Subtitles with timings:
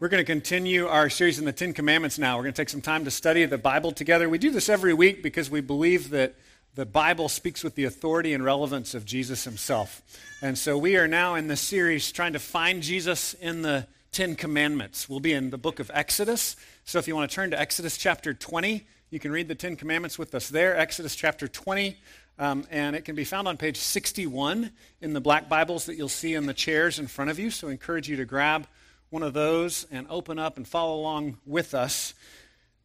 [0.00, 2.36] We're going to continue our series in the Ten Commandments now.
[2.36, 4.28] We're going to take some time to study the Bible together.
[4.28, 6.34] We do this every week because we believe that
[6.74, 10.02] the Bible speaks with the authority and relevance of Jesus himself.
[10.42, 14.34] And so we are now in this series trying to find Jesus in the Ten
[14.34, 15.08] Commandments.
[15.08, 16.56] We'll be in the book of Exodus.
[16.84, 19.76] So if you want to turn to Exodus chapter 20, you can read the Ten
[19.76, 20.76] Commandments with us there.
[20.76, 21.96] Exodus chapter 20.
[22.40, 26.08] Um, and it can be found on page 61 in the black Bibles that you'll
[26.08, 27.48] see in the chairs in front of you.
[27.52, 28.66] So I encourage you to grab
[29.14, 32.14] one of those and open up and follow along with us.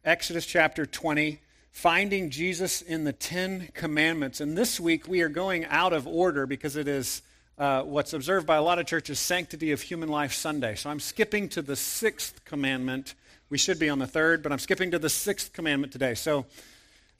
[0.04, 1.40] Exodus chapter 20,
[1.72, 4.40] finding Jesus in the Ten Commandments.
[4.40, 7.22] And this week we are going out of order because it is
[7.58, 10.76] uh, what's observed by a lot of churches Sanctity of Human Life Sunday.
[10.76, 13.16] So I'm skipping to the sixth commandment.
[13.48, 16.14] We should be on the third, but I'm skipping to the sixth commandment today.
[16.14, 16.46] So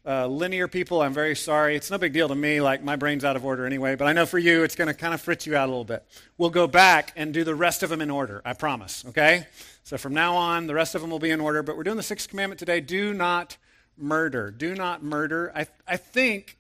[0.07, 1.77] uh, linear people, I'm very sorry.
[1.77, 4.13] It's no big deal to me, like my brain's out of order anyway, but I
[4.13, 6.05] know for you it's going to kind of fritz you out a little bit.
[6.39, 9.47] We'll go back and do the rest of them in order, I promise, okay?
[9.83, 11.97] So from now on, the rest of them will be in order, but we're doing
[11.99, 13.57] the sixth commandment today do not
[13.99, 14.51] murder.
[14.51, 15.53] Do not murder.
[15.55, 16.57] I, I think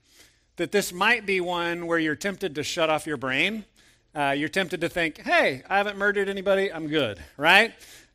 [0.56, 3.64] that this might be one where you're tempted to shut off your brain.
[4.14, 7.72] Uh, you're tempted to think, hey, I haven't murdered anybody, I'm good, right?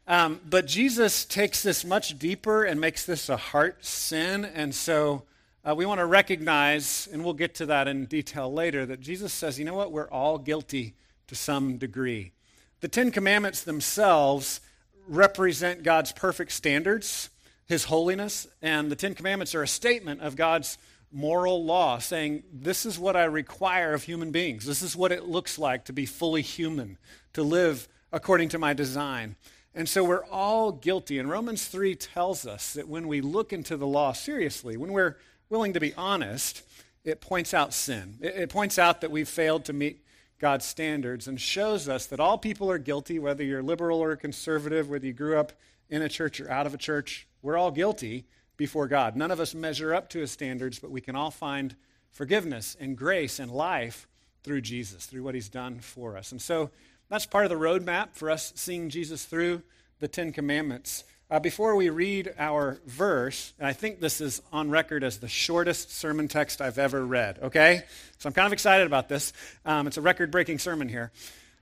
[0.07, 4.45] Um, but Jesus takes this much deeper and makes this a heart sin.
[4.45, 5.23] And so
[5.63, 9.33] uh, we want to recognize, and we'll get to that in detail later, that Jesus
[9.33, 9.91] says, you know what?
[9.91, 10.93] We're all guilty
[11.27, 12.33] to some degree.
[12.81, 14.61] The Ten Commandments themselves
[15.07, 17.29] represent God's perfect standards,
[17.65, 20.77] His holiness, and the Ten Commandments are a statement of God's
[21.11, 24.65] moral law, saying, This is what I require of human beings.
[24.65, 26.99] This is what it looks like to be fully human,
[27.33, 29.35] to live according to my design.
[29.75, 31.19] And so we're all guilty.
[31.19, 35.17] And Romans 3 tells us that when we look into the law seriously, when we're
[35.49, 36.63] willing to be honest,
[37.03, 38.17] it points out sin.
[38.21, 40.01] It, it, points out that we've failed to meet
[40.39, 44.89] God's standards and shows us that all people are guilty, whether you're liberal or conservative,
[44.89, 45.51] whether you grew up
[45.89, 47.27] in a church or out of a church.
[47.41, 49.17] We're all guilty before God.
[49.17, 51.75] None of us measure up to his standards, but we can all find
[52.11, 54.07] forgiveness and grace and life
[54.43, 56.31] through Jesus, through what he's done for us.
[56.31, 56.69] And so
[57.09, 59.61] that's part of the roadmap for us seeing Jesus through
[59.99, 61.03] the Ten Commandments.
[61.29, 65.27] Uh, before we read our verse, and I think this is on record as the
[65.27, 67.83] shortest sermon text I've ever read, okay?
[68.19, 69.33] So I'm kind of excited about this.
[69.65, 71.11] Um, it's a record breaking sermon here.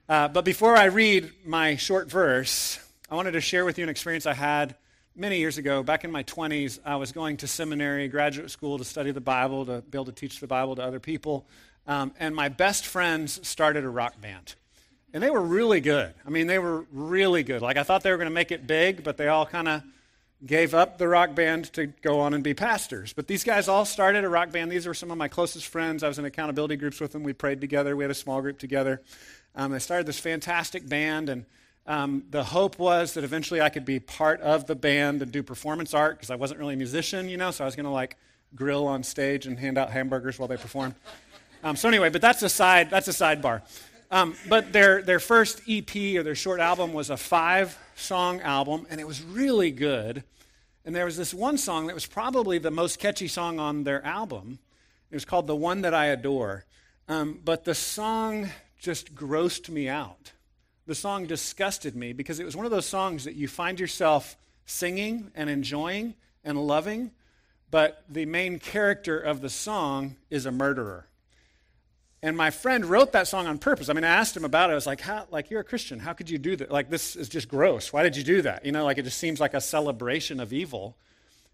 [0.09, 2.77] Uh, but before I read my short verse,
[3.09, 4.75] I wanted to share with you an experience I had
[5.15, 5.81] many years ago.
[5.81, 9.65] Back in my 20s, I was going to seminary, graduate school to study the Bible,
[9.67, 11.45] to be able to teach the Bible to other people.
[11.87, 14.55] Um, and my best friends started a rock band.
[15.13, 16.13] And they were really good.
[16.25, 17.61] I mean, they were really good.
[17.61, 19.83] Like, I thought they were going to make it big, but they all kind of
[20.45, 23.13] gave up the rock band to go on and be pastors.
[23.13, 24.71] But these guys all started a rock band.
[24.71, 26.03] These were some of my closest friends.
[26.03, 27.23] I was in accountability groups with them.
[27.23, 27.95] We prayed together.
[27.95, 29.01] We had a small group together.
[29.55, 31.45] Um, they started this fantastic band, and
[31.85, 35.43] um, the hope was that eventually I could be part of the band and do
[35.43, 37.91] performance art because I wasn't really a musician, you know, so I was going to
[37.91, 38.17] like
[38.55, 40.95] grill on stage and hand out hamburgers while they performed.
[41.63, 43.61] Um, so anyway, but that's a side that's a sidebar.
[44.13, 48.85] Um, but their, their first EP or their short album was a five song album,
[48.91, 50.23] and it was really good.
[50.85, 54.05] And there was this one song that was probably the most catchy song on their
[54.05, 54.59] album.
[55.09, 56.63] It was called The One That I Adore.
[57.07, 60.33] Um, but the song just grossed me out.
[60.85, 64.37] The song disgusted me because it was one of those songs that you find yourself
[64.67, 66.13] singing and enjoying
[66.43, 67.09] and loving,
[67.71, 71.07] but the main character of the song is a murderer.
[72.23, 73.89] And my friend wrote that song on purpose.
[73.89, 74.71] I mean, I asked him about it.
[74.71, 75.99] I was like, how, like, you're a Christian.
[75.99, 76.71] How could you do that?
[76.71, 77.91] Like, this is just gross.
[77.91, 78.65] Why did you do that?
[78.65, 80.95] You know, like, it just seems like a celebration of evil.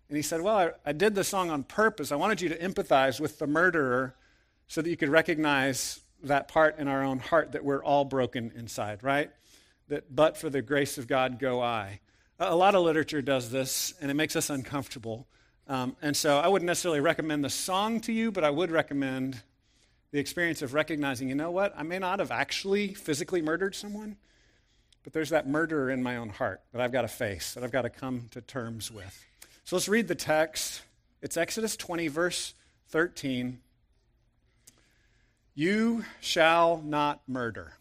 [0.09, 2.11] And he said, well, I, I did the song on purpose.
[2.11, 4.13] I wanted you to empathize with the murderer
[4.67, 8.51] so that you could recognize that part in our own heart that we're all broken
[8.55, 9.31] inside, right?
[9.87, 11.99] That, but for the grace of God, go I.
[12.37, 15.25] A lot of literature does this, and it makes us uncomfortable.
[15.67, 19.41] Um, and so I wouldn't necessarily recommend the song to you, but I would recommend
[20.11, 24.17] the experience of recognizing, you know what, I may not have actually physically murdered someone,
[25.03, 27.71] but there's that murderer in my own heart that I've got to face, that I've
[27.71, 29.25] got to come to terms with.
[29.63, 30.81] So let's read the text.
[31.21, 32.53] It's Exodus 20, verse
[32.89, 33.59] 13.
[35.53, 37.73] You shall not murder.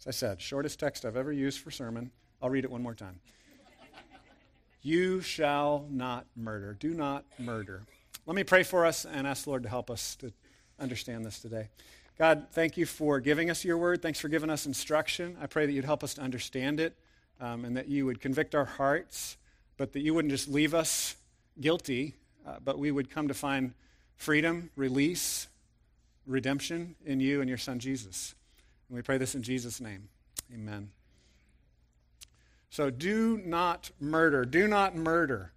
[0.00, 2.10] As I said, shortest text I've ever used for sermon.
[2.42, 3.20] I'll read it one more time.
[4.82, 6.76] you shall not murder.
[6.78, 7.82] Do not murder.
[8.26, 10.32] Let me pray for us and ask the Lord to help us to
[10.78, 11.68] understand this today.
[12.18, 14.00] God, thank you for giving us your word.
[14.00, 15.36] Thanks for giving us instruction.
[15.40, 16.96] I pray that you'd help us to understand it
[17.40, 19.36] um, and that you would convict our hearts,
[19.76, 21.16] but that you wouldn't just leave us
[21.60, 22.14] guilty,
[22.46, 23.74] uh, but we would come to find
[24.16, 25.48] freedom, release,
[26.26, 28.34] redemption in you and your son Jesus.
[28.88, 30.08] And we pray this in Jesus' name.
[30.54, 30.90] Amen.
[32.70, 34.44] So do not murder.
[34.44, 35.52] Do not murder.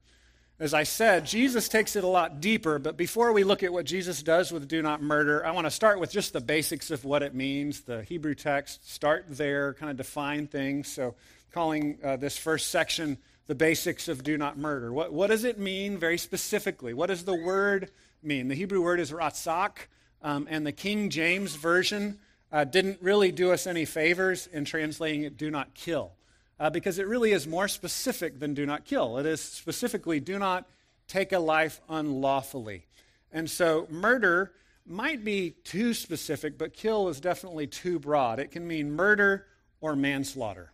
[0.61, 3.85] As I said, Jesus takes it a lot deeper, but before we look at what
[3.85, 7.05] Jesus does with do not murder, I want to start with just the basics of
[7.05, 10.89] what it means, the Hebrew text, start there, kind of define things.
[10.89, 11.15] So,
[11.53, 13.17] calling uh, this first section
[13.47, 14.91] the basics of do not murder.
[14.91, 16.93] What, what does it mean very specifically?
[16.93, 17.89] What does the word
[18.21, 18.49] mean?
[18.49, 19.87] The Hebrew word is ratzak,
[20.21, 22.19] um, and the King James Version
[22.51, 26.11] uh, didn't really do us any favors in translating it do not kill
[26.59, 29.17] uh, because it really is more specific than do not kill.
[29.17, 30.67] It is specifically do not
[31.07, 32.85] take a life unlawfully.
[33.31, 34.51] And so murder
[34.85, 38.39] might be too specific, but kill is definitely too broad.
[38.39, 39.45] It can mean murder
[39.81, 40.71] or manslaughter.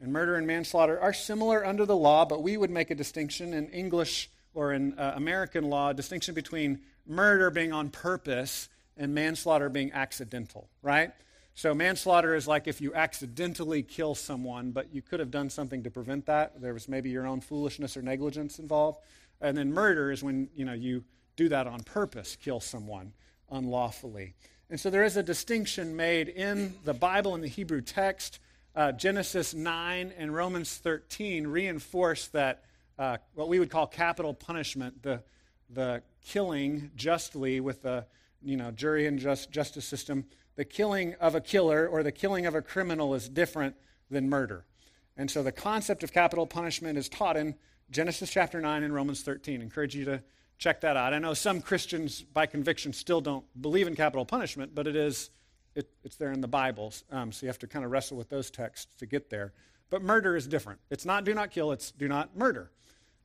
[0.00, 3.54] And murder and manslaughter are similar under the law, but we would make a distinction
[3.54, 9.14] in English or in uh, American law, a distinction between murder being on purpose and
[9.14, 11.12] manslaughter being accidental, right?
[11.54, 15.82] So manslaughter is like if you accidentally kill someone, but you could have done something
[15.82, 16.60] to prevent that.
[16.60, 19.00] There was maybe your own foolishness or negligence involved.
[19.40, 21.04] And then murder is when you know you
[21.36, 23.12] do that on purpose, kill someone
[23.50, 24.34] unlawfully.
[24.70, 28.38] And so there is a distinction made in the Bible in the Hebrew text.
[28.74, 32.64] Uh, Genesis 9 and Romans 13 reinforce that
[32.98, 35.22] uh, what we would call capital punishment, the,
[35.68, 38.06] the killing justly with the
[38.42, 40.24] you know, jury and just, justice system,
[40.56, 43.76] the killing of a killer or the killing of a criminal is different
[44.10, 44.64] than murder.
[45.16, 47.54] And so the concept of capital punishment is taught in
[47.90, 49.60] Genesis chapter 9 and Romans 13.
[49.60, 50.22] I encourage you to
[50.58, 51.12] check that out.
[51.12, 55.30] I know some Christians, by conviction, still don't believe in capital punishment, but it is,
[55.74, 56.94] it, it's there in the Bible.
[57.10, 59.52] Um, so you have to kind of wrestle with those texts to get there.
[59.90, 60.80] But murder is different.
[60.88, 62.70] It's not do not kill, it's do not murder.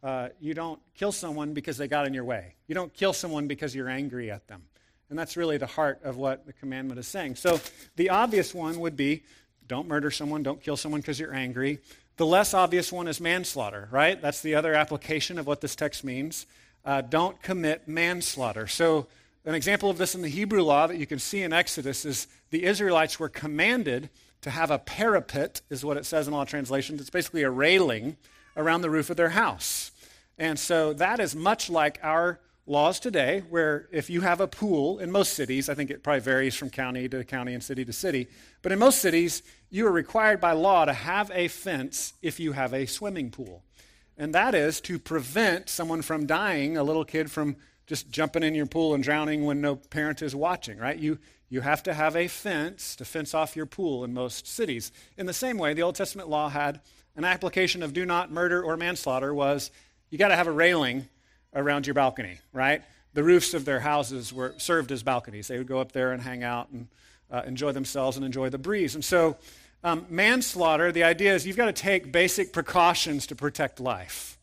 [0.03, 2.56] Uh, you don't kill someone because they got in your way.
[2.68, 4.63] You don't kill someone because you're angry at them.
[5.09, 7.36] And that's really the heart of what the commandment is saying.
[7.36, 7.59] So
[7.95, 9.24] the obvious one would be
[9.68, 11.80] don't murder someone, don't kill someone because you're angry.
[12.18, 14.19] The less obvious one is manslaughter, right?
[14.21, 16.45] That's the other application of what this text means.
[16.86, 18.68] Uh, don't commit manslaughter.
[18.68, 19.07] So,
[19.45, 22.27] an example of this in the Hebrew law that you can see in Exodus is
[22.50, 24.09] the Israelites were commanded
[24.42, 27.00] to have a parapet, is what it says in a lot translations.
[27.00, 28.18] It's basically a railing
[28.57, 29.92] around the roof of their house.
[30.38, 35.00] And so that is much like our laws today where if you have a pool
[35.00, 37.94] in most cities, I think it probably varies from county to county and city to
[37.94, 38.28] city,
[38.62, 42.52] but in most cities, you are required by law to have a fence if you
[42.52, 43.64] have a swimming pool.
[44.18, 47.56] And that is to prevent someone from dying, a little kid from
[47.86, 50.98] just jumping in your pool and drowning when no parent is watching, right?
[50.98, 51.19] You,
[51.50, 54.92] you have to have a fence to fence off your pool in most cities.
[55.18, 56.81] In the same way, the Old Testament law had
[57.16, 59.72] an application of do not murder or manslaughter was
[60.10, 61.08] you got to have a railing
[61.57, 62.81] around your balcony, right?
[63.13, 65.48] The roofs of their houses were served as balconies.
[65.48, 66.88] They would go up there and hang out and
[67.31, 68.95] uh, enjoy themselves and enjoy the breeze.
[68.95, 69.38] And so,
[69.83, 74.38] um, manslaughter, the idea is you've got to take basic precautions to protect life.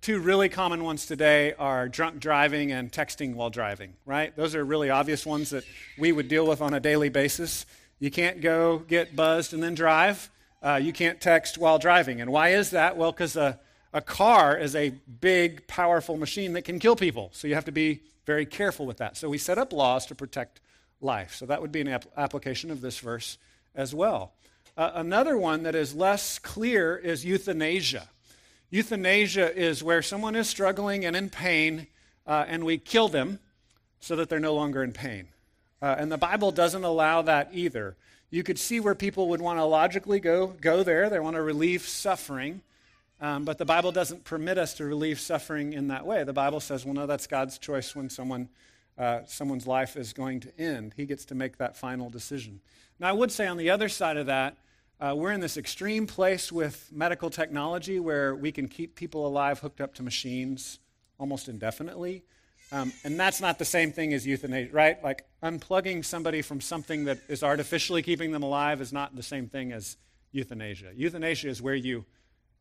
[0.00, 4.34] Two really common ones today are drunk driving and texting while driving, right?
[4.36, 5.64] Those are really obvious ones that
[5.98, 7.66] we would deal with on a daily basis.
[7.98, 10.30] You can't go get buzzed and then drive.
[10.62, 12.20] Uh, you can't text while driving.
[12.20, 12.96] And why is that?
[12.96, 13.58] Well, because a
[13.92, 14.90] a car is a
[15.20, 17.30] big, powerful machine that can kill people.
[17.32, 19.16] So you have to be very careful with that.
[19.16, 20.60] So we set up laws to protect
[21.00, 21.34] life.
[21.34, 23.38] So that would be an ap- application of this verse
[23.74, 24.32] as well.
[24.76, 28.08] Uh, another one that is less clear is euthanasia.
[28.70, 31.86] Euthanasia is where someone is struggling and in pain,
[32.26, 33.38] uh, and we kill them
[34.00, 35.28] so that they're no longer in pain.
[35.80, 37.96] Uh, and the Bible doesn't allow that either.
[38.30, 41.08] You could see where people would want to logically go, go there.
[41.08, 42.60] They want to relieve suffering.
[43.20, 46.22] Um, but the Bible doesn't permit us to relieve suffering in that way.
[46.24, 48.48] The Bible says, well, no, that's God's choice when someone,
[48.96, 50.94] uh, someone's life is going to end.
[50.96, 52.60] He gets to make that final decision.
[53.00, 54.56] Now, I would say on the other side of that,
[55.00, 59.60] uh, we're in this extreme place with medical technology where we can keep people alive
[59.60, 60.78] hooked up to machines
[61.18, 62.22] almost indefinitely.
[62.70, 65.02] Um, and that's not the same thing as euthanasia, right?
[65.02, 69.48] Like unplugging somebody from something that is artificially keeping them alive is not the same
[69.48, 69.96] thing as
[70.32, 70.92] euthanasia.
[70.94, 72.04] Euthanasia is where you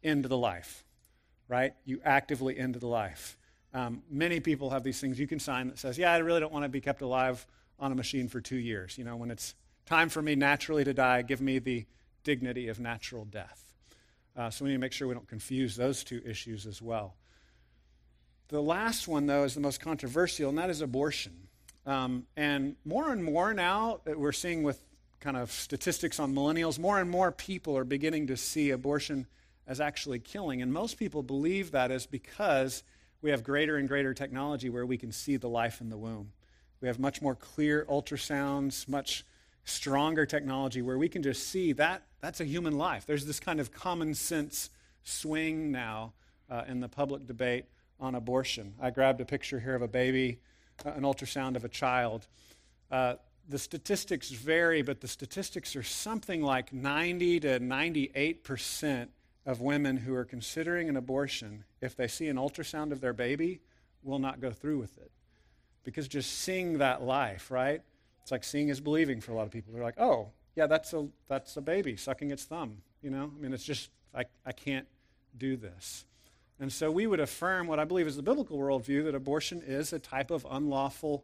[0.04, 0.84] end the life,
[1.48, 1.74] right?
[1.86, 3.38] You actively end the life.
[3.74, 6.54] Um, many people have these things you can sign that says, yeah, I really don't
[6.54, 7.46] want to be kept alive
[7.80, 8.98] on a machine for two years.
[8.98, 11.86] You know, when it's time for me naturally to die, give me the
[12.24, 13.74] dignity of natural death.
[14.36, 17.16] Uh, so we need to make sure we don't confuse those two issues as well.
[18.50, 21.34] The last one, though, is the most controversial, and that is abortion.
[21.86, 24.82] Um, and more and more now that we're seeing with
[25.20, 29.26] kind of statistics on millennials, more and more people are beginning to see abortion
[29.68, 30.62] as actually killing.
[30.62, 32.84] And most people believe that is because
[33.22, 36.32] we have greater and greater technology where we can see the life in the womb.
[36.82, 39.26] We have much more clear ultrasounds, much
[39.66, 43.06] stronger technology where we can just see that that's a human life.
[43.06, 44.70] There's this kind of common sense
[45.04, 46.14] swing now
[46.50, 47.66] uh, in the public debate
[48.00, 48.74] on abortion.
[48.82, 50.40] I grabbed a picture here of a baby,
[50.86, 52.28] uh, an ultrasound of a child.
[52.90, 53.16] Uh,
[53.50, 59.12] the statistics vary, but the statistics are something like 90 to 98 percent
[59.48, 63.62] of women who are considering an abortion, if they see an ultrasound of their baby,
[64.04, 65.10] will not go through with it.
[65.86, 67.82] Because just seeing that life, right?
[68.22, 69.74] It's like seeing is believing for a lot of people.
[69.74, 72.80] They're like, oh, yeah, that's a, that's a baby sucking its thumb.
[73.02, 74.86] You know, I mean, it's just, I, I can't
[75.38, 76.04] do this.
[76.60, 79.94] And so we would affirm what I believe is the biblical worldview that abortion is
[79.94, 81.24] a type of unlawful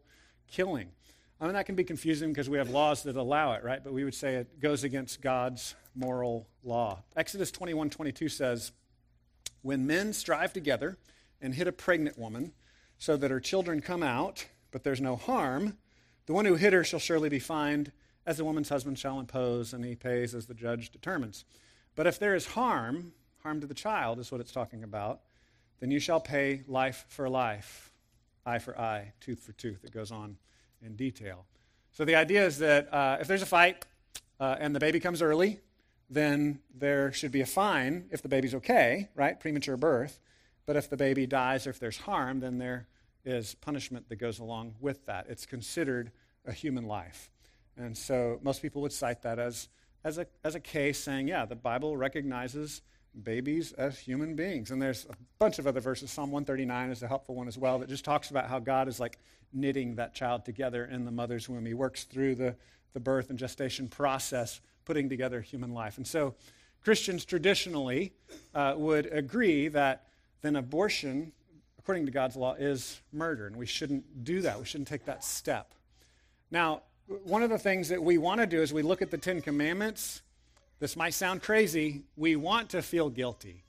[0.50, 0.92] killing.
[1.40, 3.82] I mean, that can be confusing because we have laws that allow it, right?
[3.82, 7.02] But we would say it goes against God's moral law.
[7.16, 8.72] Exodus 21 22 says,
[9.62, 10.96] When men strive together
[11.40, 12.52] and hit a pregnant woman
[12.98, 15.76] so that her children come out, but there's no harm,
[16.26, 17.92] the one who hit her shall surely be fined,
[18.26, 21.44] as the woman's husband shall impose, and he pays as the judge determines.
[21.96, 23.12] But if there is harm,
[23.42, 25.20] harm to the child is what it's talking about,
[25.80, 27.92] then you shall pay life for life,
[28.46, 29.84] eye for eye, tooth for tooth.
[29.84, 30.38] It goes on
[30.84, 31.46] in detail.
[31.92, 33.84] So the idea is that uh, if there's a fight
[34.40, 35.60] uh, and the baby comes early,
[36.10, 39.38] then there should be a fine if the baby's okay, right?
[39.38, 40.20] Premature birth.
[40.66, 42.88] But if the baby dies or if there's harm, then there
[43.24, 45.26] is punishment that goes along with that.
[45.28, 46.10] It's considered
[46.46, 47.30] a human life.
[47.76, 49.68] And so most people would cite that as,
[50.04, 52.82] as, a, as a case saying, yeah, the Bible recognizes
[53.22, 54.70] babies as human beings.
[54.70, 56.10] And there's a bunch of other verses.
[56.10, 58.98] Psalm 139 is a helpful one as well that just talks about how God is
[58.98, 59.18] like
[59.52, 61.64] knitting that child together in the mother's womb.
[61.64, 62.56] He works through the,
[62.92, 65.96] the birth and gestation process, putting together human life.
[65.96, 66.34] And so
[66.82, 68.12] Christians traditionally
[68.54, 70.06] uh, would agree that
[70.42, 71.32] then abortion,
[71.78, 73.46] according to God's law, is murder.
[73.46, 74.58] And we shouldn't do that.
[74.58, 75.74] We shouldn't take that step.
[76.50, 79.18] Now, one of the things that we want to do is we look at the
[79.18, 80.22] Ten Commandments
[80.84, 82.02] this might sound crazy.
[82.14, 83.64] We want to feel guilty.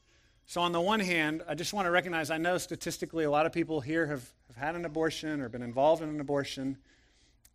[0.48, 3.46] So, on the one hand, I just want to recognize I know statistically a lot
[3.46, 6.76] of people here have, have had an abortion or been involved in an abortion.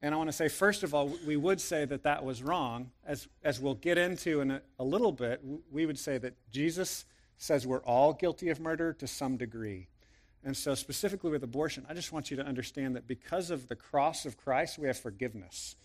[0.00, 2.90] And I want to say, first of all, we would say that that was wrong.
[3.04, 7.04] As, as we'll get into in a, a little bit, we would say that Jesus
[7.36, 9.88] says we're all guilty of murder to some degree.
[10.42, 13.76] And so, specifically with abortion, I just want you to understand that because of the
[13.76, 15.76] cross of Christ, we have forgiveness.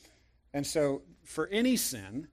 [0.53, 2.29] And so, for any sin,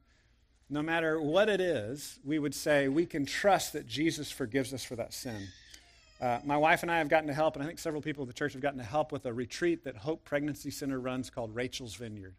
[0.72, 4.82] no matter what it is, we would say we can trust that Jesus forgives us
[4.82, 5.48] for that sin.
[6.18, 8.28] Uh, my wife and I have gotten to help, and I think several people at
[8.28, 11.54] the church have gotten to help with a retreat that Hope Pregnancy Center runs called
[11.54, 12.34] Rachel's Vineyard.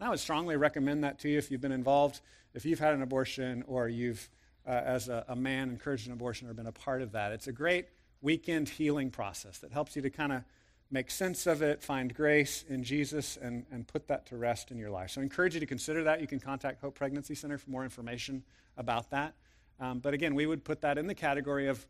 [0.00, 2.20] And I would strongly recommend that to you if you've been involved,
[2.54, 4.30] if you've had an abortion, or you've,
[4.66, 7.32] uh, as a, a man, encouraged an abortion or been a part of that.
[7.32, 7.88] It's a great
[8.22, 10.42] weekend healing process that helps you to kind of
[10.90, 14.78] make sense of it, find grace in Jesus, and, and put that to rest in
[14.78, 15.10] your life.
[15.10, 16.20] So I encourage you to consider that.
[16.20, 18.42] You can contact Hope Pregnancy Center for more information
[18.76, 19.34] about that.
[19.80, 21.84] Um, but again, we would put that in the category of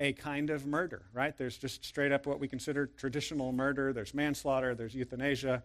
[0.00, 1.36] a kind of murder, right?
[1.36, 5.62] There's just straight up what we consider traditional murder, there's manslaughter, there's euthanasia,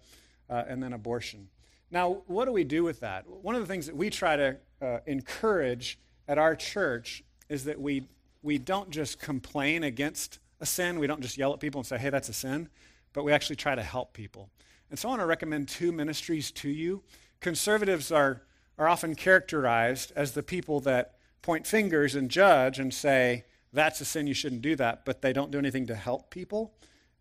[0.50, 1.50] uh, and then abortion.
[1.90, 3.28] Now, what do we do with that?
[3.28, 7.80] One of the things that we try to uh, encourage at our church is that
[7.80, 8.08] we,
[8.42, 11.00] we don't just complain against a sin.
[11.00, 12.70] We don't just yell at people and say, hey, that's a sin,
[13.14, 14.50] but we actually try to help people.
[14.90, 17.04] And so I want to recommend two ministries to you.
[17.40, 18.44] Conservatives are,
[18.78, 24.06] are often characterized as the people that point fingers and judge and say, that's a
[24.06, 26.74] sin, you shouldn't do that, but they don't do anything to help people.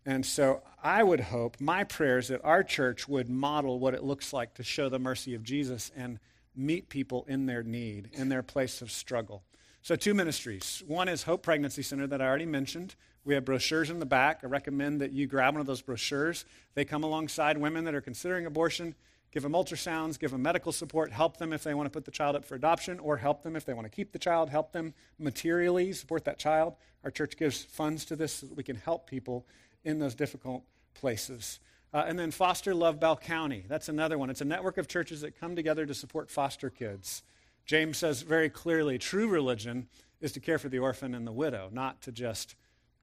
[0.05, 4.31] And so I would hope, my prayers, that our church would model what it looks
[4.31, 6.19] like to show the mercy of Jesus and
[6.55, 9.43] meet people in their need, in their place of struggle.
[9.81, 10.81] So, two ministries.
[10.87, 12.95] One is Hope Pregnancy Center that I already mentioned.
[13.27, 14.39] We have brochures in the back.
[14.43, 16.45] I recommend that you grab one of those brochures.
[16.75, 18.95] They come alongside women that are considering abortion,
[19.33, 22.11] give them ultrasounds, give them medical support, help them if they want to put the
[22.11, 24.71] child up for adoption, or help them if they want to keep the child, help
[24.71, 26.75] them materially support that child.
[27.03, 29.45] Our church gives funds to this so that we can help people
[29.83, 31.59] in those difficult places.
[31.93, 33.65] Uh, and then Foster Love Bell County.
[33.67, 34.29] That's another one.
[34.29, 37.23] It's a network of churches that come together to support foster kids.
[37.65, 39.89] James says very clearly true religion
[40.21, 42.55] is to care for the orphan and the widow, not to just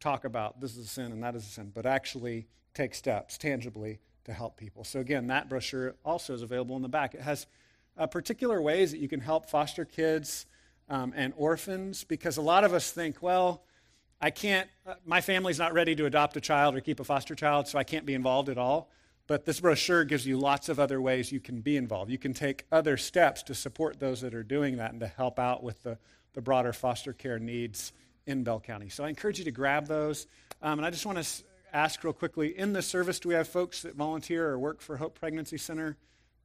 [0.04, 3.38] talk about this is a sin and that is a sin, but actually take steps
[3.38, 4.84] tangibly to help people.
[4.84, 7.14] So, again, that brochure also is available in the back.
[7.14, 7.46] It has
[7.96, 10.44] uh, particular ways that you can help foster kids
[10.90, 13.64] um, and orphans because a lot of us think, well,
[14.20, 17.34] I can't, uh, my family's not ready to adopt a child or keep a foster
[17.34, 18.90] child, so I can't be involved at all.
[19.26, 22.11] But this brochure gives you lots of other ways you can be involved.
[22.11, 25.38] You can take other steps to support those that are doing that and to help
[25.38, 25.96] out with the,
[26.34, 27.94] the broader foster care needs
[28.26, 28.88] in Bell County.
[28.88, 30.26] So I encourage you to grab those.
[30.62, 33.49] Um, and I just want to ask real quickly in the service, do we have
[33.49, 35.97] folks that volunteer or work for Hope Pregnancy Center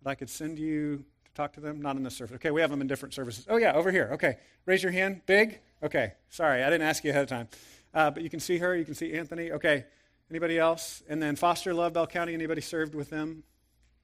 [0.03, 1.81] that I could send you to talk to them?
[1.81, 2.35] Not in the service.
[2.35, 3.45] Okay, we have them in different services.
[3.49, 4.09] Oh, yeah, over here.
[4.13, 5.21] Okay, raise your hand.
[5.25, 5.59] Big.
[5.81, 7.47] Okay, sorry, I didn't ask you ahead of time.
[7.93, 9.51] Uh, but you can see her, you can see Anthony.
[9.51, 9.85] Okay,
[10.29, 11.01] anybody else?
[11.07, 13.43] And then Foster Love Bell County, anybody served with them?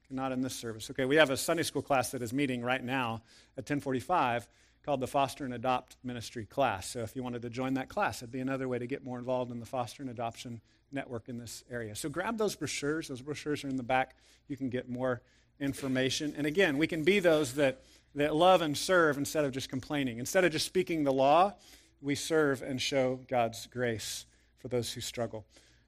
[0.08, 0.90] Not in this service.
[0.90, 3.22] Okay, we have a Sunday school class that is meeting right now
[3.56, 4.46] at 1045
[4.86, 6.88] called the Foster and Adopt Ministry class.
[6.88, 9.18] So if you wanted to join that class, it'd be another way to get more
[9.18, 10.60] involved in the foster and adoption
[10.92, 11.96] network in this area.
[11.96, 13.08] So grab those brochures.
[13.08, 14.14] Those brochures are in the back.
[14.46, 15.22] You can get more
[15.58, 16.34] information.
[16.36, 17.82] And again, we can be those that,
[18.14, 20.20] that love and serve instead of just complaining.
[20.20, 21.54] Instead of just speaking the law,
[22.00, 24.24] we serve and show God's grace
[24.58, 25.44] for those who struggle.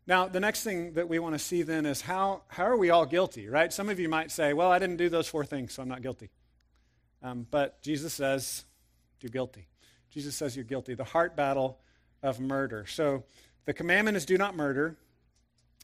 [0.09, 2.91] Now, the next thing that we want to see then is how, how are we
[2.91, 3.73] all guilty, right?
[3.73, 6.03] Some of you might say, well, I didn't do those four things, so I'm not
[6.03, 6.31] guilty.
[7.23, 8.65] Um, but Jesus says,
[9.23, 9.67] you're guilty.
[10.11, 10.95] Jesus says you're guilty.
[10.95, 11.79] The heart battle
[12.23, 12.87] of murder.
[12.87, 13.25] So
[13.65, 14.97] the commandment is do not murder.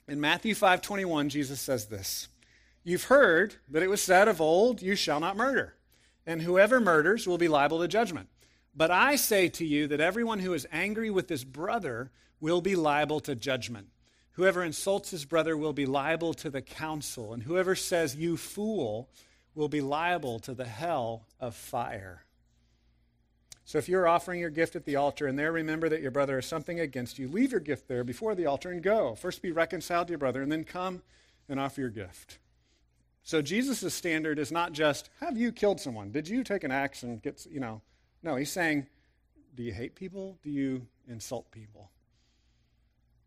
[0.08, 2.28] In Matthew 5:21, Jesus says this.
[2.82, 5.74] You've heard that it was said of old, you shall not murder,
[6.26, 8.28] and whoever murders will be liable to judgment.
[8.76, 12.10] But I say to you that everyone who is angry with his brother
[12.40, 13.88] will be liable to judgment.
[14.32, 19.08] Whoever insults his brother will be liable to the council, and whoever says, You fool,
[19.54, 22.24] will be liable to the hell of fire.
[23.66, 26.36] So if you're offering your gift at the altar and there remember that your brother
[26.36, 29.14] has something against you, leave your gift there before the altar and go.
[29.14, 31.02] First be reconciled to your brother, and then come
[31.48, 32.38] and offer your gift.
[33.22, 36.10] So Jesus' standard is not just, have you killed someone?
[36.10, 37.80] Did you take an axe and get, you know,
[38.22, 38.86] no, he's saying,
[39.54, 40.38] do you hate people?
[40.42, 41.90] Do you insult people?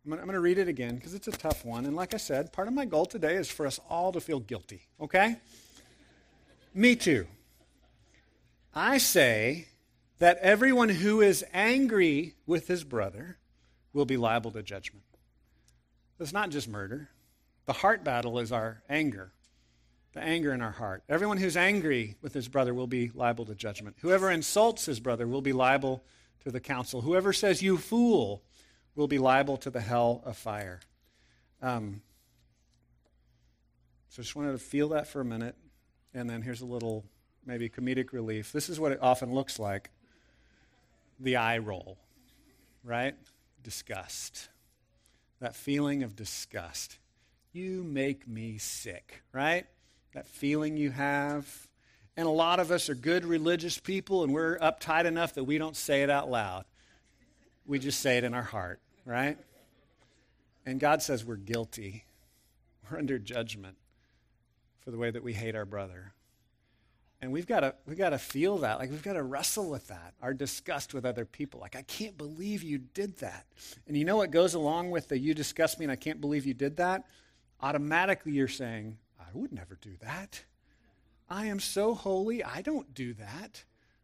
[0.06, 1.86] I'm going to read it again because it's a tough one.
[1.86, 4.40] And like I said, part of my goal today is for us all to feel
[4.40, 5.38] guilty, okay?
[6.74, 7.28] Me too.
[8.74, 9.68] I say
[10.20, 13.38] that everyone who is angry with his brother
[13.94, 15.04] will be liable to judgment.
[16.20, 17.10] It's not just murder.
[17.66, 19.34] The heart battle is our anger,
[20.14, 21.04] the anger in our heart.
[21.08, 23.98] Everyone who's angry with his brother will be liable to judgment.
[24.02, 26.04] Whoever insults his brother will be liable
[26.44, 27.02] to the council.
[27.02, 28.42] Whoever says, You fool,
[28.96, 30.80] will be liable to the hell of fire.
[31.62, 32.02] Um,
[34.10, 35.56] so just wanted to feel that for a minute.
[36.14, 37.06] And then here's a little,
[37.46, 38.52] maybe comedic relief.
[38.52, 39.92] This is what it often looks like
[41.20, 41.98] the eye roll,
[42.84, 43.16] right?
[43.64, 44.50] Disgust.
[45.40, 46.98] That feeling of disgust.
[47.54, 49.66] You make me sick, right?
[50.14, 51.68] That feeling you have.
[52.16, 55.58] And a lot of us are good religious people and we're uptight enough that we
[55.58, 56.66] don't say it out loud.
[57.66, 59.38] We just say it in our heart, right?
[60.66, 62.06] And God says we're guilty.
[62.90, 63.78] We're under judgment
[64.80, 66.14] for the way that we hate our brother.
[67.22, 68.78] And we've got to we've got to feel that.
[68.80, 70.14] Like we've got to wrestle with that.
[70.22, 71.60] Our disgust with other people.
[71.60, 73.46] Like I can't believe you did that.
[73.88, 76.46] And you know what goes along with the you disgust me and I can't believe
[76.46, 77.06] you did that?
[77.62, 80.44] Automatically you're saying, I would never do that.
[81.30, 83.64] I am so holy, I don't do that.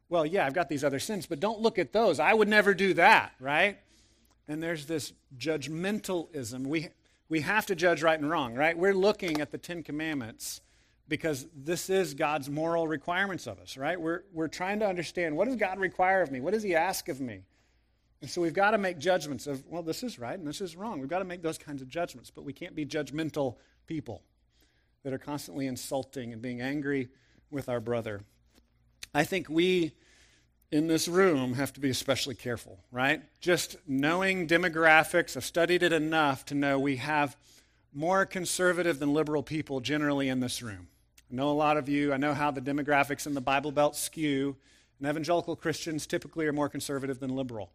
[0.10, 2.20] Well, yeah, I've got these other sins, but don't look at those.
[2.20, 3.78] I would never do that, right?
[4.48, 6.68] And there's this judgmentalism.
[6.68, 6.90] We
[7.30, 8.78] we have to judge right and wrong, right?
[8.78, 10.62] We're looking at the 10 commandments
[11.08, 14.00] because this is God's moral requirements of us, right?
[14.00, 16.40] We're, we're trying to understand what does God require of me?
[16.40, 17.42] What does He ask of me?
[18.22, 20.78] And so we've got to make judgments of, well, this is right and this is
[20.78, 21.02] wrong.
[21.02, 24.24] We've got to make those kinds of judgments, but we can't be judgmental people
[25.04, 27.10] that are constantly insulting and being angry
[27.52, 28.22] with our brother.
[29.14, 29.92] I think we
[30.72, 33.22] in this room have to be especially careful, right?
[33.42, 37.36] Just knowing demographics, I've studied it enough to know we have
[37.94, 40.88] more conservative than liberal people generally in this room.
[41.34, 43.96] I know a lot of you, I know how the demographics in the Bible Belt
[43.96, 44.56] skew,
[45.00, 47.72] and evangelical Christians typically are more conservative than liberal.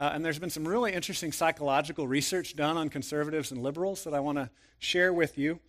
[0.00, 4.14] Uh, and there's been some really interesting psychological research done on conservatives and liberals that
[4.14, 5.60] I want to share with you.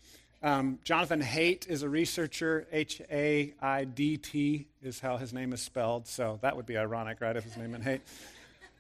[0.44, 2.68] Um, Jonathan Haidt is a researcher.
[2.72, 6.08] H A I D T is how his name is spelled.
[6.08, 8.00] So that would be ironic, right, if his name meant Haidt.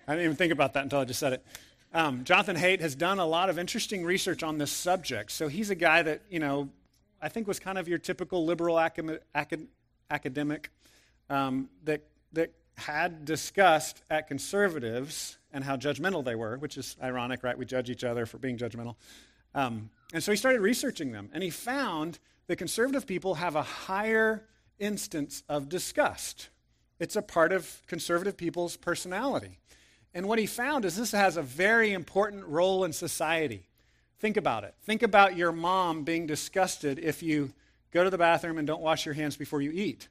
[0.08, 1.46] I didn't even think about that until I just said it.
[1.94, 5.34] Um, Jonathan Haidt has done a lot of interesting research on this subject.
[5.34, 6.70] So he's a guy that, you know,
[7.26, 9.68] I think was kind of your typical liberal acad- acad-
[10.12, 10.70] academic
[11.28, 17.42] um, that, that had discussed at conservatives and how judgmental they were, which is ironic,
[17.42, 17.58] right?
[17.58, 18.94] We judge each other for being judgmental.
[19.56, 23.64] Um, and so he started researching them, and he found that conservative people have a
[23.64, 24.46] higher
[24.78, 26.50] instance of disgust.
[27.00, 29.58] It's a part of conservative people's personality.
[30.14, 33.64] And what he found is this has a very important role in society.
[34.19, 34.73] Think about it.
[34.84, 37.54] Think about your mom being disgusted if you
[37.91, 40.08] go to the bathroom and don't wash your hands before you eat.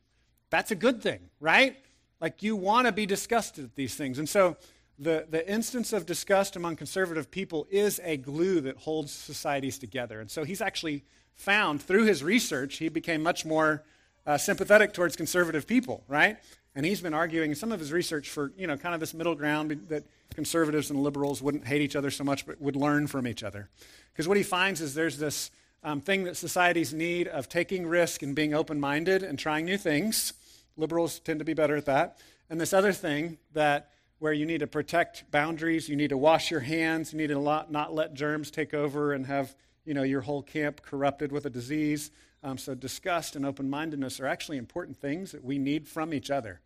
[0.50, 1.76] That's a good thing, right?
[2.20, 4.18] Like you want to be disgusted at these things.
[4.18, 4.56] And so
[4.98, 10.20] the, the instance of disgust among conservative people is a glue that holds societies together.
[10.20, 11.02] And so he's actually
[11.34, 13.82] found through his research, he became much more
[14.26, 16.38] uh, sympathetic towards conservative people, right?
[16.74, 19.34] And he's been arguing some of his research for, you know, kind of this middle
[19.34, 23.26] ground that conservatives and liberals wouldn't hate each other so much, but would learn from
[23.26, 23.68] each other.
[24.12, 25.50] Because what he finds is there's this
[25.82, 29.78] um, thing that societies need of taking risk and being open minded and trying new
[29.78, 30.32] things.
[30.76, 32.18] Liberals tend to be better at that.
[32.50, 36.50] And this other thing that where you need to protect boundaries, you need to wash
[36.50, 40.22] your hands, you need to not let germs take over and have you know, your
[40.22, 42.10] whole camp corrupted with a disease.
[42.42, 46.30] Um, so disgust and open mindedness are actually important things that we need from each
[46.30, 46.60] other.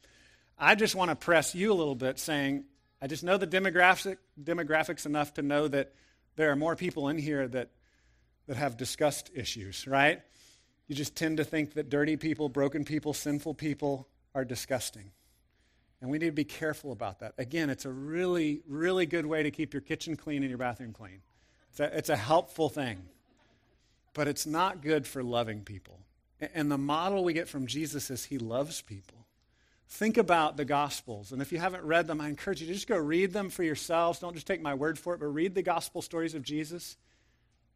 [0.59, 2.65] I just want to press you a little bit, saying,
[3.01, 5.93] I just know the demographic, demographics enough to know that
[6.37, 7.71] there are more people in here that,
[8.47, 10.21] that have disgust issues, right?
[10.89, 15.11] You just tend to think that dirty people, broken people, sinful people are disgusting.
[16.01, 17.35] And we need to be careful about that.
[17.39, 20.93] Again, it's a really, really good way to keep your kitchen clean and your bathroom
[20.93, 21.23] clean.
[21.71, 23.03] It's a, it's a helpful thing.
[24.15, 26.01] But it's not good for loving people.
[26.55, 29.27] And the model we get from Jesus is he loves people.
[29.91, 31.33] Think about the Gospels.
[31.33, 33.63] And if you haven't read them, I encourage you to just go read them for
[33.63, 34.19] yourselves.
[34.19, 36.97] Don't just take my word for it, but read the Gospel stories of Jesus.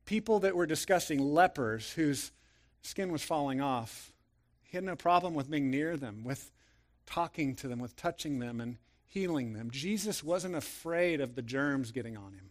[0.05, 2.31] People that were discussing lepers whose
[2.83, 4.13] skin was falling off.
[4.63, 6.53] He had no problem with being near them, with
[7.07, 9.71] talking to them, with touching them and healing them.
[9.71, 12.51] Jesus wasn't afraid of the germs getting on him.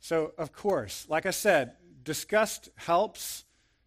[0.00, 1.72] So, of course, like I said,
[2.02, 3.44] disgust helps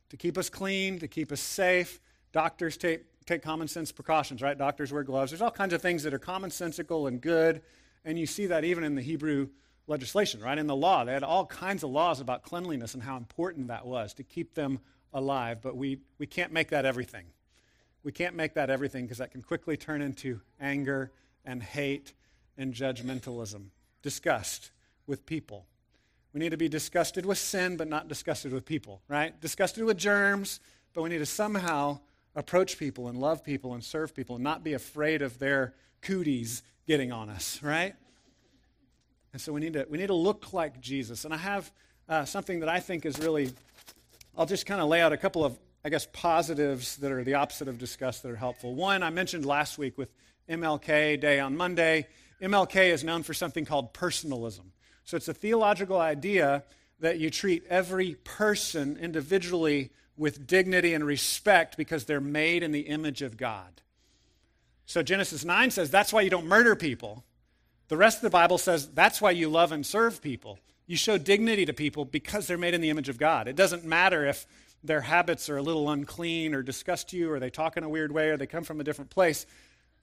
[0.09, 1.99] to keep us clean, to keep us safe.
[2.31, 4.57] Doctors take, take common sense precautions, right?
[4.57, 5.31] Doctors wear gloves.
[5.31, 7.61] There's all kinds of things that are commonsensical and good.
[8.03, 9.49] And you see that even in the Hebrew
[9.87, 10.57] legislation, right?
[10.57, 13.85] In the law, they had all kinds of laws about cleanliness and how important that
[13.85, 14.79] was to keep them
[15.13, 15.59] alive.
[15.61, 17.25] But we, we can't make that everything.
[18.03, 21.11] We can't make that everything because that can quickly turn into anger
[21.45, 22.13] and hate
[22.57, 23.65] and judgmentalism,
[24.01, 24.71] disgust
[25.05, 25.65] with people.
[26.33, 29.39] We need to be disgusted with sin, but not disgusted with people, right?
[29.39, 30.59] Disgusted with germs,
[30.93, 31.99] but we need to somehow
[32.35, 36.63] approach people and love people and serve people and not be afraid of their cooties
[36.87, 37.95] getting on us, right?
[39.33, 41.25] And so we need to, we need to look like Jesus.
[41.25, 41.71] And I have
[42.07, 43.51] uh, something that I think is really,
[44.37, 47.35] I'll just kind of lay out a couple of, I guess, positives that are the
[47.35, 48.73] opposite of disgust that are helpful.
[48.73, 50.09] One, I mentioned last week with
[50.49, 52.07] MLK Day on Monday.
[52.41, 54.71] MLK is known for something called personalism.
[55.03, 56.63] So it's a theological idea
[56.99, 62.81] that you treat every person individually with dignity and respect because they're made in the
[62.81, 63.81] image of God.
[64.85, 67.23] So Genesis 9 says that's why you don't murder people.
[67.87, 70.59] The rest of the Bible says that's why you love and serve people.
[70.87, 73.47] You show dignity to people because they're made in the image of God.
[73.47, 74.45] It doesn't matter if
[74.83, 78.11] their habits are a little unclean or disgust you or they talk in a weird
[78.11, 79.45] way or they come from a different place.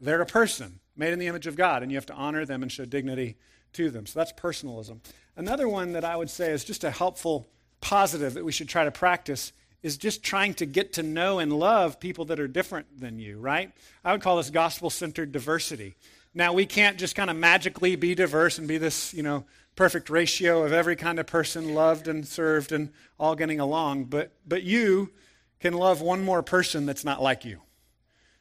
[0.01, 2.63] They're a person made in the image of God, and you have to honor them
[2.63, 3.37] and show dignity
[3.75, 4.07] to them.
[4.07, 5.01] So that's personalism.
[5.37, 7.49] Another one that I would say is just a helpful
[7.81, 11.53] positive that we should try to practice is just trying to get to know and
[11.53, 13.73] love people that are different than you, right?
[14.05, 15.97] I would call this gospel centered diversity.
[16.35, 19.45] Now, we can't just kind of magically be diverse and be this, you know,
[19.77, 24.33] perfect ratio of every kind of person loved and served and all getting along, but,
[24.47, 25.13] but you
[25.61, 27.61] can love one more person that's not like you.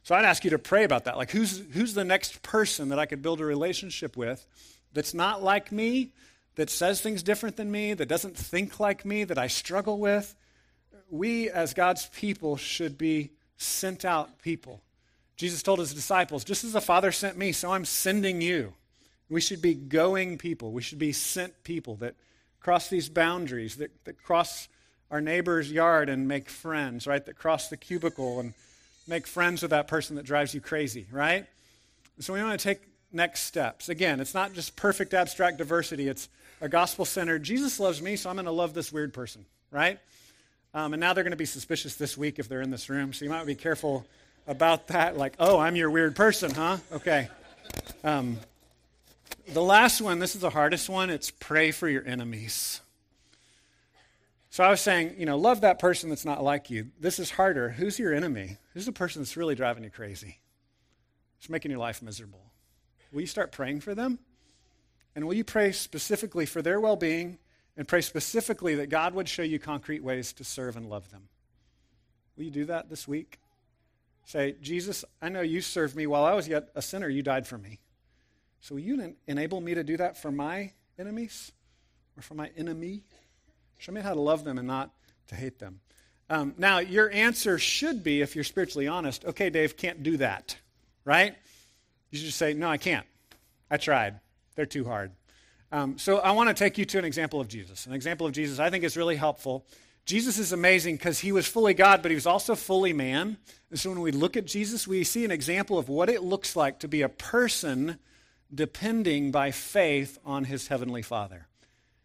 [0.02, 1.16] So I'd ask you to pray about that.
[1.16, 4.46] Like, who's, who's the next person that I could build a relationship with
[4.92, 6.12] that's not like me,
[6.54, 10.34] that says things different than me, that doesn't think like me, that I struggle with.
[11.10, 14.82] We, as God's people, should be sent out people.
[15.36, 18.72] Jesus told his disciples, just as the Father sent me, so I'm sending you.
[19.28, 20.72] We should be going people.
[20.72, 22.14] We should be sent people that
[22.60, 24.68] cross these boundaries, that, that cross
[25.10, 27.24] our neighbor's yard and make friends, right?
[27.24, 28.54] That cross the cubicle and
[29.06, 31.46] make friends with that person that drives you crazy, right?
[32.18, 32.80] So we want to take
[33.12, 33.88] next steps.
[33.88, 36.28] Again, it's not just perfect abstract diversity, it's
[36.60, 37.42] a gospel centered.
[37.42, 39.98] Jesus loves me, so I'm going to love this weird person, right?
[40.76, 43.14] Um, and now they're going to be suspicious this week if they're in this room,
[43.14, 44.04] so you might be careful
[44.46, 45.16] about that.
[45.16, 46.76] Like, oh, I'm your weird person, huh?
[46.92, 47.30] Okay.
[48.04, 48.36] Um,
[49.54, 52.82] the last one, this is the hardest one, it's pray for your enemies.
[54.50, 56.88] So I was saying, you know, love that person that's not like you.
[57.00, 57.70] This is harder.
[57.70, 58.58] Who's your enemy?
[58.74, 60.40] Who's the person that's really driving you crazy?
[61.38, 62.52] It's making your life miserable.
[63.12, 64.18] Will you start praying for them?
[65.14, 67.38] And will you pray specifically for their well being
[67.76, 71.28] and pray specifically that God would show you concrete ways to serve and love them?
[72.36, 73.38] Will you do that this week?
[74.24, 77.08] Say, Jesus, I know you served me while I was yet a sinner.
[77.08, 77.78] You died for me.
[78.60, 81.52] So will you enable me to do that for my enemies
[82.16, 83.02] or for my enemy?
[83.78, 84.90] Show me how to love them and not
[85.28, 85.80] to hate them.
[86.28, 90.56] Um, now, your answer should be, if you're spiritually honest, okay, Dave, can't do that,
[91.04, 91.36] right?
[92.10, 93.06] You should just say, No, I can't.
[93.70, 94.18] I tried.
[94.56, 95.12] They're too hard.
[95.72, 97.86] Um, so I want to take you to an example of Jesus.
[97.86, 99.66] An example of Jesus I think is really helpful
[100.06, 103.38] Jesus is amazing because he was fully God, but he was also fully man.
[103.70, 106.54] And so when we look at Jesus, we see an example of what it looks
[106.54, 107.98] like to be a person
[108.54, 111.48] depending by faith on his heavenly Father.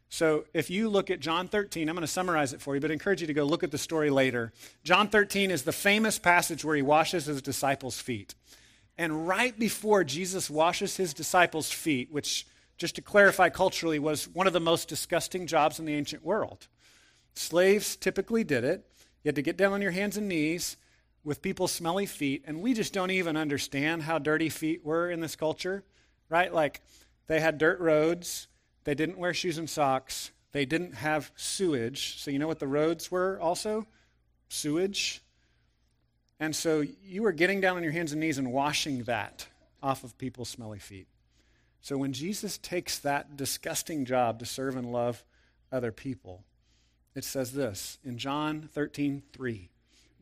[0.09, 2.89] So if you look at John 13, I'm going to summarize it for you, but
[2.89, 4.51] I encourage you to go look at the story later.
[4.83, 8.33] John 13 is the famous passage where he washes his disciples' feet.
[8.97, 12.47] And right before Jesus washes his disciples' feet, which,
[12.81, 16.67] just to clarify culturally, was one of the most disgusting jobs in the ancient world,
[17.33, 18.85] slaves typically did it.
[19.23, 20.75] You had to get down on your hands and knees
[21.23, 25.21] with people's smelly feet, and we just don't even understand how dirty feet were in
[25.21, 25.83] this culture,
[26.27, 26.53] right?
[26.53, 26.81] Like
[27.27, 28.47] they had dirt roads
[28.83, 30.31] they didn't wear shoes and socks.
[30.51, 32.19] They didn't have sewage.
[32.19, 33.87] So, you know what the roads were also?
[34.49, 35.21] Sewage.
[36.39, 39.47] And so you were getting down on your hands and knees and washing that
[39.83, 41.07] off of people's smelly feet.
[41.81, 45.23] So when Jesus takes that disgusting job to serve and love
[45.71, 46.43] other people,
[47.15, 49.69] it says this in John 13, 3.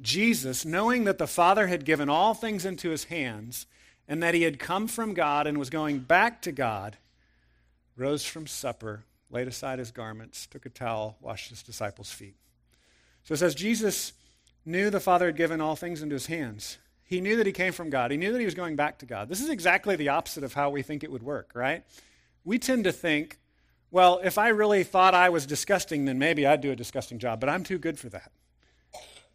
[0.01, 3.65] Jesus, knowing that the Father had given all things into his hands,
[4.07, 6.97] and that he had come from God and was going back to God,
[7.95, 12.35] rose from supper, laid aside his garments, took a towel, washed his disciples' feet.
[13.23, 14.13] So it says Jesus
[14.65, 16.79] knew the Father had given all things into his hands.
[17.09, 18.11] He knew that he came from God.
[18.11, 19.27] He knew that he was going back to God.
[19.27, 21.83] This is exactly the opposite of how we think it would work, right?
[22.45, 23.39] We tend to think,
[23.91, 27.39] well, if I really thought I was disgusting, then maybe I'd do a disgusting job,
[27.39, 28.31] but I'm too good for that.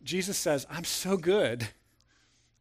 [0.04, 1.68] Jesus says, I'm so good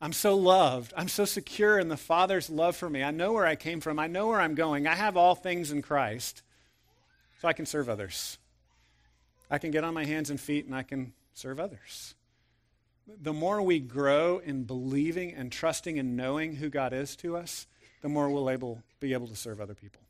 [0.03, 0.93] I'm so loved.
[0.97, 3.01] I'm so secure in the Father's love for me.
[3.03, 3.99] I know where I came from.
[3.99, 4.85] I know where I'm going.
[4.85, 6.43] I have all things in Christ.
[7.39, 8.37] So I can serve others.
[9.49, 12.15] I can get on my hands and feet and I can serve others.
[13.07, 17.67] The more we grow in believing and trusting and knowing who God is to us,
[18.01, 20.01] the more we'll able, be able to serve other people.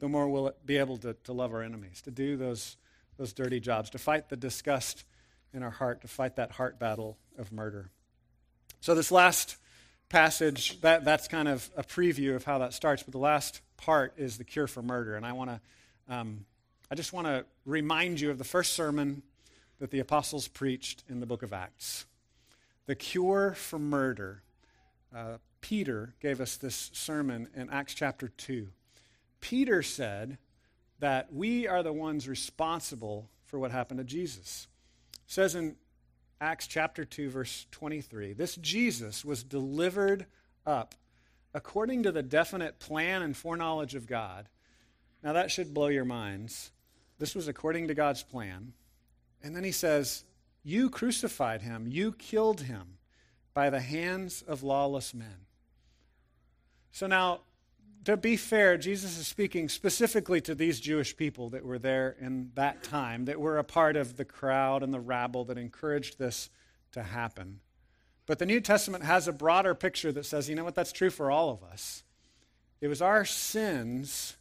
[0.00, 2.76] The more we'll be able to, to love our enemies, to do those,
[3.16, 5.04] those dirty jobs, to fight the disgust
[5.52, 7.90] in our heart, to fight that heart battle of murder.
[8.80, 9.56] So, this last
[10.08, 14.14] passage, that, that's kind of a preview of how that starts, but the last part
[14.16, 15.16] is the cure for murder.
[15.16, 15.60] And I want to,
[16.14, 16.44] um,
[16.90, 19.22] I just want to remind you of the first sermon
[19.80, 22.06] that the apostles preached in the book of Acts.
[22.86, 24.42] The cure for murder.
[25.14, 28.68] Uh, Peter gave us this sermon in Acts chapter 2.
[29.40, 30.38] Peter said
[31.00, 34.68] that we are the ones responsible for what happened to Jesus.
[35.14, 35.76] It says in
[36.40, 38.34] Acts chapter 2, verse 23.
[38.34, 40.26] This Jesus was delivered
[40.66, 40.94] up
[41.54, 44.48] according to the definite plan and foreknowledge of God.
[45.22, 46.70] Now, that should blow your minds.
[47.18, 48.72] This was according to God's plan.
[49.42, 50.24] And then he says,
[50.62, 52.98] You crucified him, you killed him
[53.54, 55.46] by the hands of lawless men.
[56.92, 57.40] So now,
[58.04, 62.50] to be fair, Jesus is speaking specifically to these Jewish people that were there in
[62.54, 66.50] that time, that were a part of the crowd and the rabble that encouraged this
[66.92, 67.60] to happen.
[68.26, 71.10] But the New Testament has a broader picture that says, you know what, that's true
[71.10, 72.04] for all of us.
[72.80, 74.36] It was our sins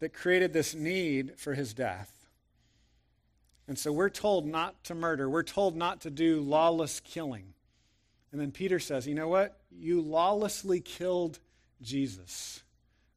[0.00, 2.15] that created this need for his death.
[3.68, 7.54] And so we're told not to murder, we're told not to do lawless killing.
[8.32, 9.60] And then Peter says, you know what?
[9.70, 11.38] You lawlessly killed
[11.82, 12.62] Jesus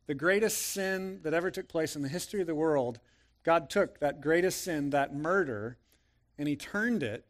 [0.09, 2.99] the greatest sin that ever took place in the history of the world,
[3.43, 5.77] God took that greatest sin, that murder,
[6.35, 7.27] and He turned it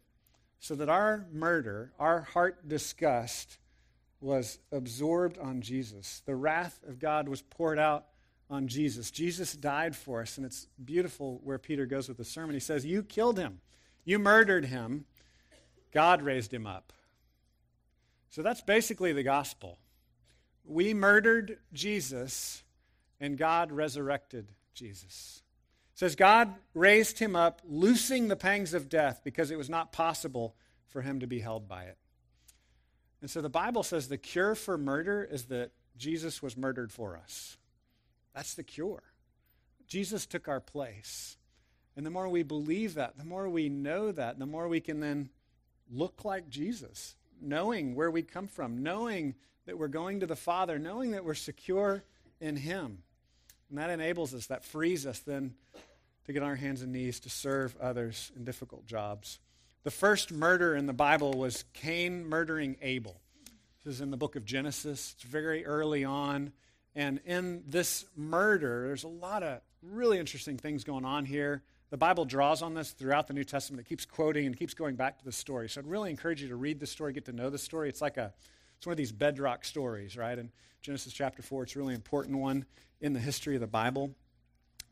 [0.62, 3.58] so that our murder, our heart disgust,
[4.21, 6.21] was absorbed on Jesus.
[6.25, 8.05] The wrath of God was poured out
[8.49, 9.12] on Jesus.
[9.12, 12.55] Jesus died for us, and it's beautiful where Peter goes with the sermon.
[12.55, 13.59] He says, You killed him,
[14.03, 15.05] you murdered him,
[15.91, 16.93] God raised him up.
[18.29, 19.79] So that's basically the gospel.
[20.65, 22.63] We murdered Jesus,
[23.19, 25.41] and God resurrected Jesus.
[25.93, 29.91] It says God raised him up, loosing the pangs of death because it was not
[29.91, 30.55] possible
[30.88, 31.97] for him to be held by it.
[33.21, 37.17] And so the Bible says the cure for murder is that Jesus was murdered for
[37.17, 37.57] us.
[38.34, 39.04] That's the cure.
[39.88, 41.38] Jesus took our place.
[41.96, 45.00] And the more we believe that, the more we know that, the more we can
[45.00, 45.30] then
[45.92, 50.80] look like Jesus, knowing where we come from, knowing that we're going to the Father,
[50.80, 52.04] knowing that we're secure
[52.39, 53.00] in Him.
[53.70, 55.56] And that enables us, that frees us then
[56.26, 59.39] to get on our hands and knees to serve others in difficult jobs.
[59.84, 63.20] The first murder in the Bible was Cain murdering Abel.
[63.84, 65.15] This is in the book of Genesis.
[65.15, 66.52] It's very early on.
[66.99, 71.63] And in this murder, there's a lot of really interesting things going on here.
[71.91, 73.79] The Bible draws on this throughout the New Testament.
[73.79, 75.69] It keeps quoting and keeps going back to the story.
[75.69, 77.88] So I'd really encourage you to read the story, get to know the story.
[77.88, 78.33] It's like a,
[78.75, 80.38] it's one of these bedrock stories, right?
[80.38, 82.65] In Genesis chapter 4, it's a really important one
[82.99, 84.13] in the history of the Bible.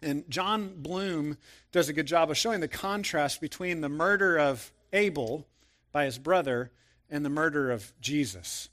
[0.01, 1.35] And Jon Bloom
[1.73, 5.45] does a good job of showing the contrast between the murder of Abel
[5.91, 6.71] by his brother
[7.09, 8.69] and the murder of Jesus.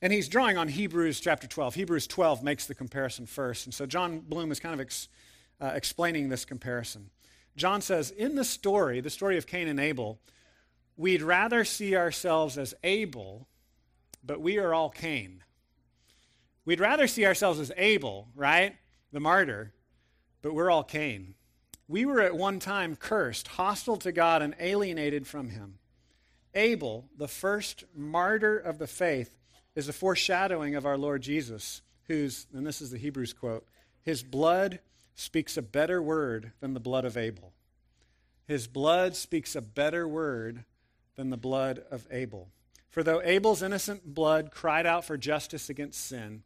[0.00, 1.74] And he's drawing on Hebrews chapter 12.
[1.74, 3.66] Hebrews 12 makes the comparison first.
[3.66, 5.08] And so Jon Bloom is kind of ex,
[5.60, 7.10] uh, explaining this comparison.
[7.56, 10.20] Jon says, In the story, the story of Cain and Abel,
[10.96, 13.48] we'd rather see ourselves as Abel,
[14.24, 15.42] but we are all Cain.
[16.64, 18.76] We'd rather see ourselves as Abel, right?
[19.10, 19.72] The martyr,
[20.42, 21.34] but we're all Cain.
[21.88, 25.78] We were at one time cursed, hostile to God, and alienated from Him.
[26.54, 29.37] Abel, the first martyr of the faith,
[29.78, 33.64] is a foreshadowing of our Lord Jesus, whose, and this is the Hebrews quote,
[34.02, 34.80] his blood
[35.14, 37.52] speaks a better word than the blood of Abel.
[38.44, 40.64] His blood speaks a better word
[41.14, 42.48] than the blood of Abel.
[42.90, 46.42] For though Abel's innocent blood cried out for justice against sin,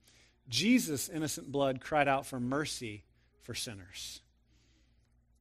[0.50, 3.02] Jesus' innocent blood cried out for mercy
[3.40, 4.20] for sinners.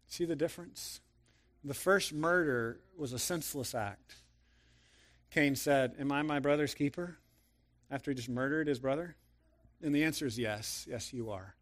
[0.08, 1.02] See the difference?
[1.62, 4.16] The first murder was a senseless act.
[5.30, 7.18] Cain said, Am I my brother's keeper?
[7.92, 9.16] After he just murdered his brother?
[9.84, 10.88] And the answer is yes.
[10.90, 11.56] Yes, you are.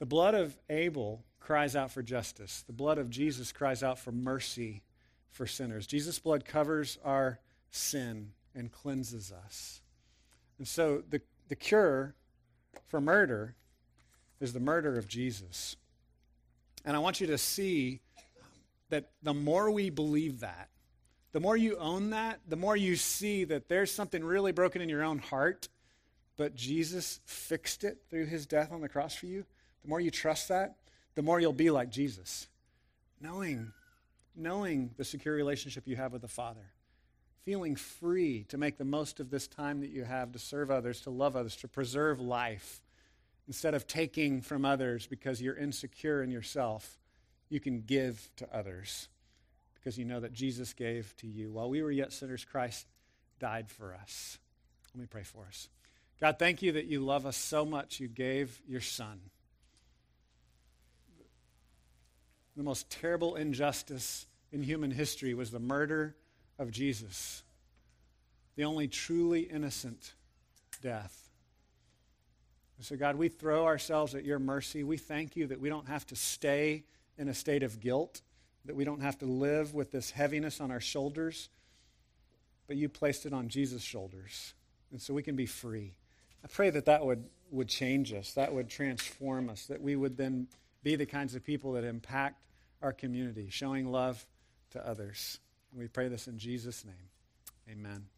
[0.00, 2.64] The blood of Abel cries out for justice.
[2.66, 4.82] The blood of Jesus cries out for mercy
[5.30, 5.86] for sinners.
[5.86, 7.38] Jesus' blood covers our
[7.70, 9.80] sin and cleanses us.
[10.58, 12.14] And so the, the cure
[12.88, 13.54] for murder
[14.40, 15.76] is the murder of Jesus.
[16.84, 18.00] And I want you to see
[18.90, 20.68] that the more we believe that,
[21.34, 24.88] the more you own that, the more you see that there's something really broken in
[24.88, 25.68] your own heart,
[26.38, 29.44] but Jesus fixed it through his death on the cross for you.
[29.82, 30.76] The more you trust that,
[31.14, 32.48] the more you'll be like Jesus,
[33.20, 33.72] knowing,
[34.34, 36.72] knowing the secure relationship you have with the Father,
[37.42, 41.02] feeling free to make the most of this time that you have to serve others,
[41.02, 42.80] to love others, to preserve life
[43.46, 46.98] Instead of taking from others because you're insecure in yourself,
[47.50, 49.08] you can give to others
[49.84, 51.52] because you know that Jesus gave to you.
[51.52, 52.86] While we were yet sinners, Christ
[53.38, 54.38] died for us.
[54.94, 55.68] Let me pray for us.
[56.18, 59.20] God, thank you that you love us so much, you gave your Son.
[62.56, 66.16] The most terrible injustice in human history was the murder
[66.58, 67.42] of Jesus,
[68.56, 70.14] the only truly innocent
[70.80, 71.28] death.
[72.80, 74.82] So, God, we throw ourselves at your mercy.
[74.82, 76.84] We thank you that we don't have to stay
[77.18, 78.22] in a state of guilt,
[78.64, 81.48] that we don't have to live with this heaviness on our shoulders,
[82.66, 84.54] but you placed it on Jesus' shoulders.
[84.90, 85.94] And so we can be free.
[86.44, 90.16] I pray that that would, would change us, that would transform us, that we would
[90.16, 90.48] then
[90.82, 92.42] be the kinds of people that impact
[92.82, 94.24] our community, showing love
[94.70, 95.40] to others.
[95.72, 96.94] And we pray this in Jesus' name.
[97.70, 98.13] Amen.